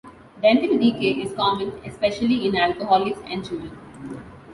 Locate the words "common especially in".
1.35-2.55